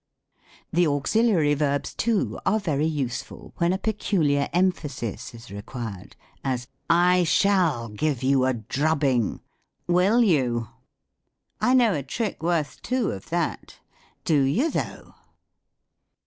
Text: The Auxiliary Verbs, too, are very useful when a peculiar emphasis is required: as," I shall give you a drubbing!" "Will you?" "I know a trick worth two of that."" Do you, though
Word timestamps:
The 0.73 0.87
Auxiliary 0.87 1.53
Verbs, 1.53 1.93
too, 1.93 2.39
are 2.43 2.59
very 2.59 2.87
useful 2.87 3.53
when 3.57 3.71
a 3.71 3.77
peculiar 3.77 4.49
emphasis 4.51 5.31
is 5.35 5.51
required: 5.51 6.15
as," 6.43 6.67
I 7.13 7.23
shall 7.23 7.87
give 7.89 8.23
you 8.23 8.45
a 8.45 8.53
drubbing!" 8.55 9.41
"Will 9.85 10.23
you?" 10.23 10.69
"I 11.59 11.75
know 11.75 11.93
a 11.93 12.01
trick 12.01 12.41
worth 12.41 12.81
two 12.81 13.11
of 13.11 13.29
that."" 13.29 13.79
Do 14.25 14.41
you, 14.41 14.71
though 14.71 15.13